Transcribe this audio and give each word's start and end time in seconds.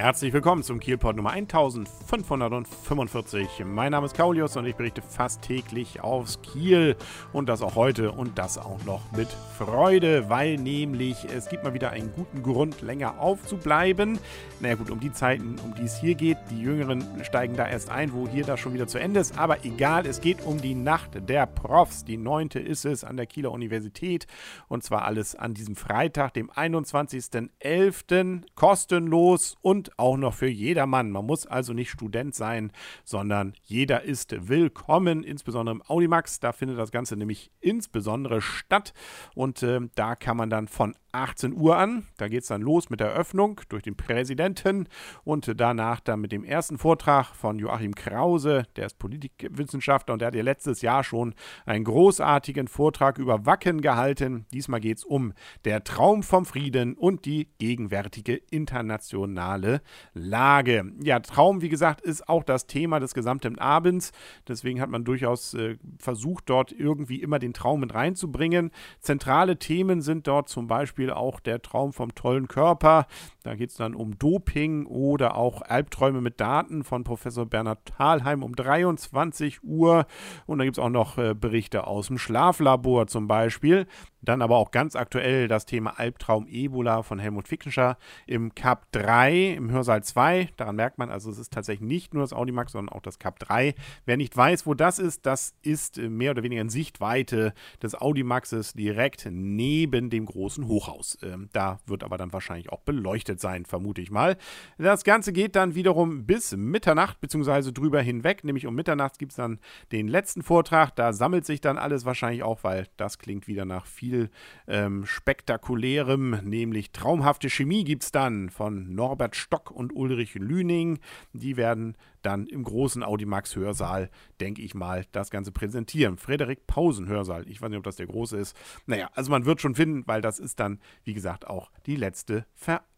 Herzlich 0.00 0.32
willkommen 0.32 0.62
zum 0.62 0.80
Kielport 0.80 1.14
Nummer 1.14 1.32
1545. 1.32 3.66
Mein 3.66 3.92
Name 3.92 4.06
ist 4.06 4.16
Kaulius 4.16 4.56
und 4.56 4.64
ich 4.64 4.74
berichte 4.74 5.02
fast 5.02 5.42
täglich 5.42 6.00
aus 6.00 6.40
Kiel 6.40 6.96
und 7.34 7.50
das 7.50 7.60
auch 7.60 7.74
heute 7.74 8.10
und 8.10 8.38
das 8.38 8.56
auch 8.56 8.82
noch 8.86 9.02
mit 9.12 9.28
Freude, 9.58 10.30
weil 10.30 10.56
nämlich 10.56 11.26
es 11.26 11.50
gibt 11.50 11.64
mal 11.64 11.74
wieder 11.74 11.90
einen 11.90 12.14
guten 12.14 12.42
Grund, 12.42 12.80
länger 12.80 13.20
aufzubleiben. 13.20 14.18
Naja 14.60 14.76
gut, 14.76 14.90
um 14.90 15.00
die 15.00 15.12
Zeiten, 15.12 15.56
um 15.62 15.74
die 15.74 15.82
es 15.82 16.00
hier 16.00 16.14
geht, 16.14 16.38
die 16.50 16.62
Jüngeren 16.62 17.04
steigen 17.22 17.56
da 17.56 17.68
erst 17.68 17.90
ein, 17.90 18.14
wo 18.14 18.26
hier 18.26 18.46
das 18.46 18.58
schon 18.58 18.72
wieder 18.72 18.86
zu 18.86 18.96
Ende 18.96 19.20
ist, 19.20 19.38
aber 19.38 19.66
egal, 19.66 20.06
es 20.06 20.22
geht 20.22 20.40
um 20.46 20.62
die 20.62 20.74
Nacht 20.74 21.28
der 21.28 21.44
Profs. 21.44 22.06
Die 22.06 22.16
neunte 22.16 22.58
ist 22.58 22.86
es 22.86 23.04
an 23.04 23.18
der 23.18 23.26
Kieler 23.26 23.52
Universität 23.52 24.26
und 24.66 24.82
zwar 24.82 25.02
alles 25.02 25.34
an 25.34 25.52
diesem 25.52 25.76
Freitag, 25.76 26.32
dem 26.32 26.50
21.11. 26.50 28.44
kostenlos 28.54 29.58
und 29.60 29.89
auch 29.98 30.16
noch 30.16 30.34
für 30.34 30.48
jedermann. 30.48 31.10
Man 31.10 31.26
muss 31.26 31.46
also 31.46 31.72
nicht 31.72 31.90
Student 31.90 32.34
sein, 32.34 32.72
sondern 33.04 33.54
jeder 33.62 34.02
ist 34.02 34.48
willkommen, 34.48 35.22
insbesondere 35.22 35.76
im 35.76 35.82
Audimax. 35.86 36.40
Da 36.40 36.52
findet 36.52 36.78
das 36.78 36.90
Ganze 36.90 37.16
nämlich 37.16 37.50
insbesondere 37.60 38.40
statt 38.40 38.92
und 39.34 39.62
äh, 39.62 39.80
da 39.94 40.16
kann 40.16 40.36
man 40.36 40.50
dann 40.50 40.68
von 40.68 40.94
18 41.12 41.54
Uhr 41.54 41.76
an. 41.76 42.06
Da 42.16 42.28
geht 42.28 42.42
es 42.42 42.48
dann 42.48 42.62
los 42.62 42.90
mit 42.90 43.00
der 43.00 43.08
Eröffnung 43.08 43.60
durch 43.68 43.82
den 43.82 43.96
Präsidenten 43.96 44.88
und 45.24 45.52
danach 45.60 46.00
dann 46.00 46.20
mit 46.20 46.32
dem 46.32 46.44
ersten 46.44 46.78
Vortrag 46.78 47.34
von 47.34 47.58
Joachim 47.58 47.94
Krause, 47.94 48.64
der 48.76 48.86
ist 48.86 48.98
Politikwissenschaftler 48.98 50.14
und 50.14 50.20
der 50.20 50.28
hat 50.28 50.34
ja 50.34 50.42
letztes 50.42 50.82
Jahr 50.82 51.04
schon 51.04 51.34
einen 51.66 51.84
großartigen 51.84 52.68
Vortrag 52.68 53.18
über 53.18 53.46
Wacken 53.46 53.80
gehalten. 53.80 54.46
Diesmal 54.52 54.80
geht 54.80 54.98
es 54.98 55.04
um 55.04 55.32
der 55.64 55.84
Traum 55.84 56.22
vom 56.22 56.44
Frieden 56.44 56.94
und 56.94 57.24
die 57.24 57.48
gegenwärtige 57.58 58.36
internationale 58.36 59.79
Lage. 60.14 60.92
Ja, 61.02 61.20
Traum, 61.20 61.62
wie 61.62 61.68
gesagt, 61.68 62.00
ist 62.00 62.28
auch 62.28 62.44
das 62.44 62.66
Thema 62.66 63.00
des 63.00 63.14
gesamten 63.14 63.58
Abends. 63.58 64.12
Deswegen 64.48 64.80
hat 64.80 64.90
man 64.90 65.04
durchaus 65.04 65.54
äh, 65.54 65.76
versucht, 65.98 66.44
dort 66.50 66.72
irgendwie 66.72 67.22
immer 67.22 67.38
den 67.38 67.52
Traum 67.52 67.80
mit 67.80 67.94
reinzubringen. 67.94 68.70
Zentrale 69.00 69.58
Themen 69.58 70.02
sind 70.02 70.26
dort 70.26 70.48
zum 70.48 70.66
Beispiel 70.66 71.10
auch 71.10 71.40
der 71.40 71.62
Traum 71.62 71.92
vom 71.92 72.14
tollen 72.14 72.48
Körper. 72.48 73.06
Da 73.42 73.54
geht 73.54 73.70
es 73.70 73.76
dann 73.76 73.94
um 73.94 74.18
Doping 74.18 74.86
oder 74.86 75.36
auch 75.36 75.62
Albträume 75.62 76.20
mit 76.20 76.40
Daten 76.40 76.84
von 76.84 77.04
Professor 77.04 77.46
Bernhard 77.46 77.86
Thalheim 77.86 78.42
um 78.42 78.54
23 78.54 79.62
Uhr. 79.64 80.06
Und 80.46 80.58
da 80.58 80.64
gibt 80.64 80.76
es 80.76 80.82
auch 80.82 80.90
noch 80.90 81.16
äh, 81.16 81.34
Berichte 81.34 81.86
aus 81.86 82.08
dem 82.08 82.18
Schlaflabor 82.18 83.06
zum 83.06 83.28
Beispiel. 83.28 83.86
Dann 84.22 84.42
aber 84.42 84.56
auch 84.56 84.70
ganz 84.70 84.96
aktuell 84.96 85.48
das 85.48 85.64
Thema 85.64 85.98
Albtraum 85.98 86.46
Ebola 86.46 87.02
von 87.02 87.18
Helmut 87.18 87.48
Fickenscher 87.48 87.96
im 88.26 88.54
Cup 88.54 88.86
3, 88.92 89.54
im 89.54 89.69
Hörsaal 89.72 90.02
2. 90.02 90.50
Daran 90.56 90.76
merkt 90.76 90.98
man 90.98 91.10
also, 91.10 91.30
es 91.30 91.38
ist 91.38 91.52
tatsächlich 91.52 91.86
nicht 91.86 92.14
nur 92.14 92.22
das 92.22 92.32
Audimax, 92.32 92.72
sondern 92.72 92.94
auch 92.94 93.02
das 93.02 93.18
Cup 93.18 93.38
3. 93.38 93.74
Wer 94.04 94.16
nicht 94.16 94.36
weiß, 94.36 94.66
wo 94.66 94.74
das 94.74 94.98
ist, 94.98 95.26
das 95.26 95.54
ist 95.62 95.98
äh, 95.98 96.08
mehr 96.08 96.32
oder 96.32 96.42
weniger 96.42 96.62
in 96.62 96.68
Sichtweite 96.68 97.54
des 97.82 97.94
Audimaxes 97.94 98.72
direkt 98.74 99.28
neben 99.30 100.10
dem 100.10 100.26
großen 100.26 100.66
Hochhaus. 100.66 101.18
Ähm, 101.22 101.48
da 101.52 101.80
wird 101.86 102.04
aber 102.04 102.18
dann 102.18 102.32
wahrscheinlich 102.32 102.70
auch 102.70 102.80
beleuchtet 102.80 103.40
sein, 103.40 103.64
vermute 103.66 104.00
ich 104.00 104.10
mal. 104.10 104.36
Das 104.78 105.04
Ganze 105.04 105.32
geht 105.32 105.56
dann 105.56 105.74
wiederum 105.74 106.26
bis 106.26 106.56
Mitternacht, 106.56 107.20
beziehungsweise 107.20 107.72
drüber 107.72 108.00
hinweg. 108.00 108.44
Nämlich 108.44 108.66
um 108.66 108.74
Mitternacht 108.74 109.18
gibt 109.18 109.32
es 109.32 109.36
dann 109.36 109.58
den 109.92 110.08
letzten 110.08 110.42
Vortrag. 110.42 110.94
Da 110.96 111.12
sammelt 111.12 111.44
sich 111.46 111.60
dann 111.60 111.78
alles 111.78 112.04
wahrscheinlich 112.04 112.42
auch, 112.42 112.64
weil 112.64 112.86
das 112.96 113.18
klingt 113.18 113.46
wieder 113.46 113.64
nach 113.64 113.86
viel 113.86 114.30
ähm, 114.66 115.04
spektakulärem, 115.06 116.40
nämlich 116.42 116.92
traumhafte 116.92 117.48
Chemie 117.50 117.84
gibt 117.84 118.04
es 118.04 118.12
dann 118.12 118.50
von 118.50 118.94
Norbert 118.94 119.36
Stock 119.50 119.72
und 119.72 119.92
Ulrich 119.96 120.34
Lüning. 120.34 121.00
Die 121.32 121.56
werden 121.56 121.96
dann 122.22 122.46
im 122.46 122.62
großen 122.62 123.02
Audimax 123.02 123.56
Hörsaal, 123.56 124.08
denke 124.40 124.62
ich 124.62 124.74
mal, 124.74 125.06
das 125.10 125.30
Ganze 125.30 125.50
präsentieren. 125.50 126.18
Frederik 126.18 126.68
Pausen 126.68 127.08
Hörsaal. 127.08 127.48
Ich 127.48 127.60
weiß 127.60 127.68
nicht, 127.68 127.78
ob 127.78 127.84
das 127.84 127.96
der 127.96 128.06
große 128.06 128.36
ist. 128.36 128.56
Naja, 128.86 129.10
also 129.14 129.32
man 129.32 129.46
wird 129.46 129.60
schon 129.60 129.74
finden, 129.74 130.06
weil 130.06 130.20
das 130.20 130.38
ist 130.38 130.60
dann, 130.60 130.78
wie 131.02 131.14
gesagt, 131.14 131.48
auch 131.48 131.72
die 131.86 131.96
letzte 131.96 132.46
Veranstaltung. 132.54 132.89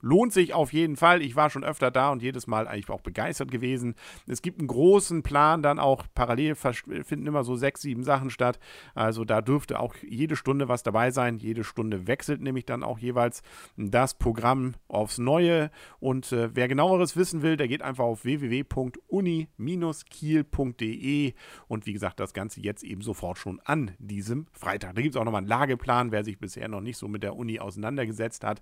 Lohnt 0.00 0.32
sich 0.32 0.54
auf 0.54 0.72
jeden 0.72 0.96
Fall. 0.96 1.22
Ich 1.22 1.36
war 1.36 1.50
schon 1.50 1.64
öfter 1.64 1.90
da 1.90 2.10
und 2.10 2.22
jedes 2.22 2.46
Mal 2.46 2.68
eigentlich 2.68 2.90
auch 2.90 3.00
begeistert 3.00 3.50
gewesen. 3.50 3.94
Es 4.26 4.42
gibt 4.42 4.58
einen 4.58 4.68
großen 4.68 5.22
Plan, 5.22 5.62
dann 5.62 5.78
auch 5.78 6.04
parallel 6.14 6.54
finden 6.54 7.26
immer 7.26 7.44
so 7.44 7.56
sechs, 7.56 7.82
sieben 7.82 8.04
Sachen 8.04 8.30
statt. 8.30 8.58
Also 8.94 9.24
da 9.24 9.40
dürfte 9.40 9.80
auch 9.80 9.94
jede 10.02 10.36
Stunde 10.36 10.68
was 10.68 10.82
dabei 10.82 11.10
sein. 11.10 11.38
Jede 11.38 11.64
Stunde 11.64 12.06
wechselt 12.06 12.40
nämlich 12.40 12.66
dann 12.66 12.82
auch 12.82 12.98
jeweils 12.98 13.42
das 13.76 14.14
Programm 14.14 14.74
aufs 14.88 15.18
Neue. 15.18 15.70
Und 16.00 16.32
äh, 16.32 16.54
wer 16.54 16.68
genaueres 16.68 17.16
wissen 17.16 17.42
will, 17.42 17.56
der 17.56 17.68
geht 17.68 17.82
einfach 17.82 18.04
auf 18.04 18.24
www 18.24 18.62
www.uni-kiel.de 18.62 21.34
und 21.68 21.86
wie 21.86 21.92
gesagt, 21.92 22.18
das 22.20 22.32
Ganze 22.32 22.60
jetzt 22.60 22.84
eben 22.84 23.02
sofort 23.02 23.36
schon 23.38 23.60
an 23.64 23.90
diesem 23.98 24.46
Freitag. 24.52 24.94
Da 24.94 25.02
gibt 25.02 25.14
es 25.14 25.20
auch 25.20 25.24
nochmal 25.24 25.40
einen 25.40 25.48
Lageplan, 25.48 26.12
wer 26.12 26.24
sich 26.24 26.38
bisher 26.38 26.68
noch 26.68 26.80
nicht 26.80 26.98
so 26.98 27.08
mit 27.08 27.22
der 27.22 27.36
Uni 27.36 27.60
auseinandergesetzt 27.60 28.44
hat, 28.44 28.60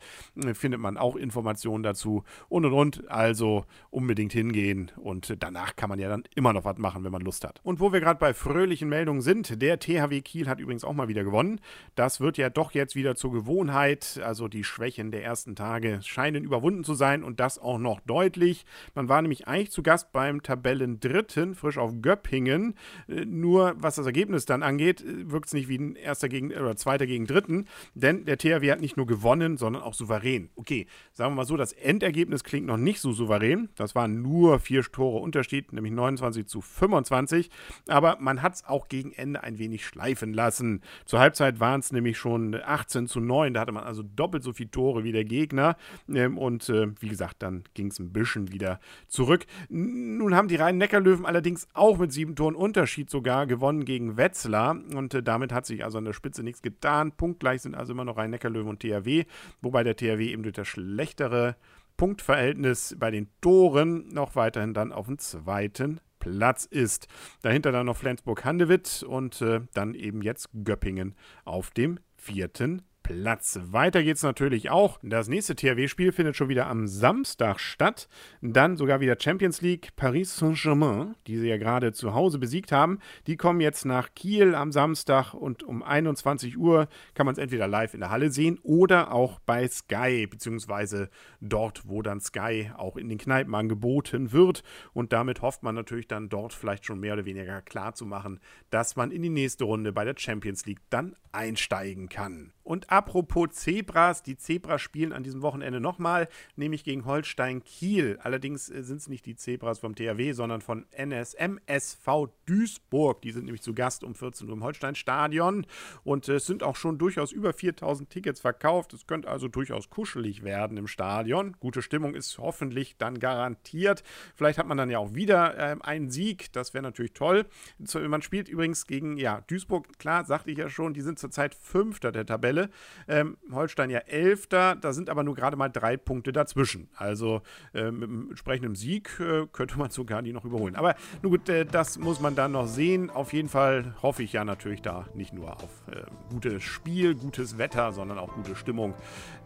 findet 0.54 0.80
man 0.80 0.96
auch 0.96 1.16
Informationen 1.16 1.82
dazu 1.82 2.24
und 2.48 2.64
und 2.64 2.72
und. 2.72 3.10
Also 3.10 3.64
unbedingt 3.90 4.32
hingehen 4.32 4.90
und 4.96 5.36
danach 5.40 5.76
kann 5.76 5.88
man 5.88 5.98
ja 5.98 6.08
dann 6.08 6.24
immer 6.34 6.52
noch 6.52 6.64
was 6.64 6.78
machen, 6.78 7.04
wenn 7.04 7.12
man 7.12 7.22
Lust 7.22 7.44
hat. 7.44 7.60
Und 7.62 7.80
wo 7.80 7.92
wir 7.92 8.00
gerade 8.00 8.18
bei 8.18 8.34
fröhlichen 8.34 8.88
Meldungen 8.88 9.20
sind, 9.20 9.60
der 9.60 9.78
THW 9.78 10.20
Kiel 10.20 10.48
hat 10.48 10.60
übrigens 10.60 10.84
auch 10.84 10.92
mal 10.92 11.08
wieder 11.08 11.24
gewonnen. 11.24 11.60
Das 11.94 12.20
wird 12.20 12.38
ja 12.38 12.50
doch 12.50 12.72
jetzt 12.72 12.94
wieder 12.94 13.14
zur 13.14 13.32
Gewohnheit. 13.32 14.20
Also 14.24 14.48
die 14.48 14.64
Schwächen 14.64 15.10
der 15.10 15.24
ersten 15.24 15.56
Tage 15.56 16.00
scheinen 16.02 16.44
überwunden 16.44 16.84
zu 16.84 16.94
sein 16.94 17.22
und 17.24 17.40
das 17.40 17.58
auch 17.58 17.78
noch 17.78 18.00
deutlich. 18.00 18.64
Man 18.94 19.08
war 19.08 19.22
nämlich 19.22 19.48
eigentlich 19.48 19.70
zu 19.70 19.82
Gast 19.82 20.12
beim 20.12 20.42
Tabellendritten, 20.42 21.54
frisch 21.54 21.78
auf 21.78 21.92
Göppingen. 22.00 22.74
Äh, 23.08 23.24
nur 23.24 23.74
was 23.76 23.96
das 23.96 24.06
Ergebnis 24.06 24.46
dann 24.46 24.62
angeht, 24.62 25.02
äh, 25.02 25.30
wirkt 25.30 25.46
es 25.46 25.52
nicht 25.52 25.68
wie 25.68 25.78
ein 25.78 25.96
erster 25.96 26.28
gegen 26.28 26.52
oder 26.52 26.76
zweiter 26.76 27.06
gegen 27.06 27.26
dritten, 27.26 27.66
denn 27.94 28.24
der 28.24 28.38
THW 28.38 28.70
hat 28.70 28.80
nicht 28.80 28.96
nur 28.96 29.06
gewonnen, 29.06 29.56
sondern 29.56 29.82
auch 29.82 29.94
souverän. 29.94 30.39
Okay, 30.56 30.86
sagen 31.12 31.32
wir 31.32 31.36
mal 31.36 31.44
so, 31.44 31.56
das 31.56 31.72
Endergebnis 31.72 32.44
klingt 32.44 32.66
noch 32.66 32.76
nicht 32.76 33.00
so 33.00 33.12
souverän. 33.12 33.68
Das 33.76 33.94
waren 33.94 34.22
nur 34.22 34.58
vier 34.58 34.82
Tore 34.82 35.20
Unterschied, 35.20 35.72
nämlich 35.72 35.92
29 35.92 36.46
zu 36.46 36.60
25. 36.60 37.50
Aber 37.88 38.16
man 38.20 38.42
hat 38.42 38.54
es 38.54 38.64
auch 38.64 38.88
gegen 38.88 39.12
Ende 39.12 39.42
ein 39.42 39.58
wenig 39.58 39.84
schleifen 39.84 40.32
lassen. 40.32 40.82
Zur 41.04 41.20
Halbzeit 41.20 41.60
waren 41.60 41.80
es 41.80 41.92
nämlich 41.92 42.18
schon 42.18 42.54
18 42.54 43.06
zu 43.06 43.20
9. 43.20 43.54
Da 43.54 43.60
hatte 43.60 43.72
man 43.72 43.84
also 43.84 44.02
doppelt 44.02 44.42
so 44.42 44.52
viele 44.52 44.70
Tore 44.70 45.04
wie 45.04 45.12
der 45.12 45.24
Gegner. 45.24 45.76
Ähm, 46.08 46.38
und 46.38 46.68
äh, 46.68 46.88
wie 47.00 47.08
gesagt, 47.08 47.42
dann 47.42 47.64
ging 47.74 47.88
es 47.88 47.98
ein 47.98 48.12
bisschen 48.12 48.52
wieder 48.52 48.80
zurück. 49.08 49.46
Nun 49.68 50.34
haben 50.34 50.48
die 50.48 50.56
Rhein-Neckar-Löwen 50.56 51.26
allerdings 51.26 51.68
auch 51.74 51.98
mit 51.98 52.12
sieben 52.12 52.36
Toren 52.36 52.54
Unterschied 52.54 53.10
sogar 53.10 53.46
gewonnen 53.46 53.84
gegen 53.84 54.16
Wetzlar 54.16 54.76
und 54.94 55.14
äh, 55.14 55.22
damit 55.22 55.52
hat 55.52 55.66
sich 55.66 55.84
also 55.84 55.98
an 55.98 56.04
der 56.04 56.12
Spitze 56.12 56.42
nichts 56.42 56.62
getan. 56.62 57.12
Punktgleich 57.12 57.62
sind 57.62 57.74
also 57.74 57.92
immer 57.92 58.04
noch 58.04 58.16
Rhein-Neckar-Löwen 58.16 58.68
und 58.68 58.80
THW, 58.80 59.24
wobei 59.60 59.84
der 59.84 59.96
THW 59.96 60.29
eben 60.30 60.42
durch 60.42 60.54
das 60.54 60.68
schlechtere 60.68 61.56
Punktverhältnis 61.96 62.96
bei 62.98 63.10
den 63.10 63.28
Toren 63.40 64.08
noch 64.08 64.34
weiterhin 64.34 64.74
dann 64.74 64.92
auf 64.92 65.06
dem 65.06 65.18
zweiten 65.18 66.00
Platz 66.18 66.64
ist. 66.64 67.08
Dahinter 67.42 67.72
dann 67.72 67.86
noch 67.86 67.96
Flensburg-Handewitt 67.96 69.02
und 69.02 69.42
äh, 69.42 69.60
dann 69.74 69.94
eben 69.94 70.22
jetzt 70.22 70.48
Göppingen 70.64 71.14
auf 71.44 71.70
dem 71.70 71.98
vierten 72.16 72.82
Platz. 73.10 73.58
Weiter 73.72 74.04
geht's 74.04 74.22
natürlich 74.22 74.70
auch. 74.70 75.00
Das 75.02 75.26
nächste 75.26 75.56
THW-Spiel 75.56 76.12
findet 76.12 76.36
schon 76.36 76.48
wieder 76.48 76.68
am 76.68 76.86
Samstag 76.86 77.58
statt. 77.58 78.08
Dann 78.40 78.76
sogar 78.76 79.00
wieder 79.00 79.16
Champions 79.18 79.60
League 79.62 79.96
Paris 79.96 80.36
Saint-Germain, 80.36 81.16
die 81.26 81.36
sie 81.36 81.48
ja 81.48 81.56
gerade 81.56 81.92
zu 81.92 82.14
Hause 82.14 82.38
besiegt 82.38 82.70
haben. 82.70 83.00
Die 83.26 83.36
kommen 83.36 83.60
jetzt 83.60 83.84
nach 83.84 84.14
Kiel 84.14 84.54
am 84.54 84.70
Samstag 84.70 85.34
und 85.34 85.64
um 85.64 85.82
21 85.82 86.56
Uhr 86.56 86.88
kann 87.14 87.26
man 87.26 87.32
es 87.32 87.38
entweder 87.38 87.66
live 87.66 87.94
in 87.94 88.00
der 88.00 88.10
Halle 88.10 88.30
sehen 88.30 88.60
oder 88.62 89.12
auch 89.12 89.40
bei 89.40 89.66
Sky, 89.66 90.28
beziehungsweise 90.28 91.10
dort, 91.40 91.88
wo 91.88 92.02
dann 92.02 92.20
Sky 92.20 92.70
auch 92.76 92.96
in 92.96 93.08
den 93.08 93.18
Kneipen 93.18 93.56
angeboten 93.56 94.30
wird. 94.30 94.62
Und 94.92 95.12
damit 95.12 95.42
hofft 95.42 95.64
man 95.64 95.74
natürlich 95.74 96.06
dann 96.06 96.28
dort 96.28 96.52
vielleicht 96.52 96.86
schon 96.86 97.00
mehr 97.00 97.14
oder 97.14 97.24
weniger 97.24 97.60
klar 97.60 97.92
zu 97.92 98.06
machen, 98.06 98.38
dass 98.70 98.94
man 98.94 99.10
in 99.10 99.22
die 99.22 99.30
nächste 99.30 99.64
Runde 99.64 99.92
bei 99.92 100.04
der 100.04 100.14
Champions 100.16 100.64
League 100.64 100.82
dann 100.90 101.16
einsteigen 101.32 102.08
kann. 102.08 102.52
Und 102.70 102.88
apropos 102.88 103.48
Zebras, 103.50 104.22
die 104.22 104.36
Zebras 104.36 104.80
spielen 104.80 105.12
an 105.12 105.24
diesem 105.24 105.42
Wochenende 105.42 105.80
nochmal, 105.80 106.28
nämlich 106.54 106.84
gegen 106.84 107.04
Holstein 107.04 107.64
Kiel. 107.64 108.16
Allerdings 108.22 108.70
äh, 108.70 108.84
sind 108.84 108.98
es 108.98 109.08
nicht 109.08 109.26
die 109.26 109.34
Zebras 109.34 109.80
vom 109.80 109.96
THW, 109.96 110.30
sondern 110.34 110.60
von 110.60 110.86
NSMSV 110.96 112.28
Duisburg. 112.46 113.22
Die 113.22 113.32
sind 113.32 113.46
nämlich 113.46 113.62
zu 113.62 113.74
Gast 113.74 114.04
um 114.04 114.14
14 114.14 114.46
Uhr 114.46 114.54
im 114.54 114.62
Holstein-Stadion. 114.62 115.66
Und 116.04 116.28
äh, 116.28 116.34
es 116.34 116.46
sind 116.46 116.62
auch 116.62 116.76
schon 116.76 116.96
durchaus 116.96 117.32
über 117.32 117.52
4000 117.52 118.08
Tickets 118.08 118.38
verkauft. 118.38 118.92
Es 118.92 119.08
könnte 119.08 119.28
also 119.28 119.48
durchaus 119.48 119.90
kuschelig 119.90 120.44
werden 120.44 120.76
im 120.76 120.86
Stadion. 120.86 121.56
Gute 121.58 121.82
Stimmung 121.82 122.14
ist 122.14 122.38
hoffentlich 122.38 122.96
dann 122.98 123.18
garantiert. 123.18 124.04
Vielleicht 124.36 124.60
hat 124.60 124.68
man 124.68 124.78
dann 124.78 124.90
ja 124.90 125.00
auch 125.00 125.12
wieder 125.12 125.58
äh, 125.58 125.76
einen 125.80 126.08
Sieg. 126.08 126.52
Das 126.52 126.72
wäre 126.72 126.82
natürlich 126.82 127.14
toll. 127.14 127.46
Man 127.78 128.22
spielt 128.22 128.48
übrigens 128.48 128.86
gegen 128.86 129.16
ja, 129.16 129.40
Duisburg, 129.48 129.98
klar, 129.98 130.24
sagte 130.24 130.52
ich 130.52 130.58
ja 130.58 130.68
schon, 130.68 130.94
die 130.94 131.00
sind 131.00 131.18
zurzeit 131.18 131.56
Fünfter 131.56 132.12
der 132.12 132.26
Tabelle. 132.26 132.59
Tabelle. 132.60 132.70
Ähm, 133.08 133.36
Holstein 133.52 133.90
ja 133.90 133.98
Elfter, 134.00 134.76
da 134.76 134.92
sind 134.92 135.10
aber 135.10 135.22
nur 135.22 135.34
gerade 135.34 135.56
mal 135.56 135.68
drei 135.68 135.96
Punkte 135.96 136.32
dazwischen. 136.32 136.88
Also 136.96 137.42
äh, 137.74 137.90
mit 137.90 138.08
einem 138.08 138.28
entsprechenden 138.30 138.74
Sieg 138.74 139.18
äh, 139.20 139.46
könnte 139.52 139.78
man 139.78 139.90
sogar 139.90 140.22
die 140.22 140.32
noch 140.32 140.44
überholen. 140.44 140.76
Aber 140.76 140.94
nun 141.22 141.32
gut, 141.32 141.48
äh, 141.48 141.64
das 141.64 141.98
muss 141.98 142.20
man 142.20 142.34
dann 142.34 142.52
noch 142.52 142.66
sehen. 142.66 143.10
Auf 143.10 143.32
jeden 143.32 143.48
Fall 143.48 143.94
hoffe 144.02 144.22
ich 144.22 144.32
ja 144.32 144.44
natürlich 144.44 144.82
da 144.82 145.06
nicht 145.14 145.32
nur 145.32 145.56
auf 145.56 145.70
äh, 145.90 146.02
gutes 146.30 146.62
Spiel, 146.62 147.14
gutes 147.14 147.58
Wetter, 147.58 147.92
sondern 147.92 148.18
auch 148.18 148.34
gute 148.34 148.54
Stimmung. 148.54 148.94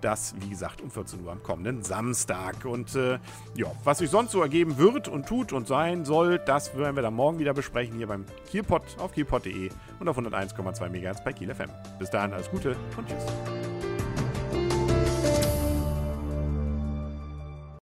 Das, 0.01 0.35
wie 0.41 0.51
gesagt, 0.51 0.83
um 0.83 0.91
14 0.91 1.25
Uhr 1.25 1.33
am 1.33 1.43
kommenden 1.43 1.83
Samstag. 1.83 2.65
Und 2.65 2.95
äh, 2.95 3.19
ja, 3.55 3.67
was 3.85 3.99
sich 3.99 4.11
sonst 4.11 4.33
so 4.33 4.43
ergeben 4.43 4.77
wird 4.77 5.09
und 5.09 5.27
tut 5.27 5.53
und 5.53 5.67
sein 5.67 6.05
soll, 6.05 6.39
das 6.39 6.77
werden 6.77 6.97
wir 6.97 7.03
dann 7.03 7.15
morgen 7.15 7.39
wieder 7.39 7.55
besprechen 7.55 7.97
hier 7.97 8.09
beim 8.09 8.27
Kielpot 8.51 8.83
auf 8.99 9.13
kielpot.de 9.13 9.71
und 10.01 10.09
auf 10.09 10.19
101,2 10.19 10.89
MHz 10.89 11.25
bei 11.25 11.33
Kiel 11.33 11.55
FM. 11.55 11.71
Bis 11.99 12.11
dahin 12.11 12.33
alles 12.33 12.51
Gute 12.51 12.77
und 12.97 13.04
just. 13.09 13.64